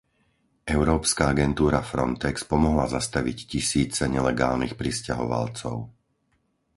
Európska 0.77 1.23
agentúra 1.33 1.81
Frontex 1.91 2.35
pomohla 2.51 2.85
zastaviť 2.97 3.37
tisíce 3.53 4.03
nelegálnych 4.15 4.73
prisťahovalcov. 4.81 5.75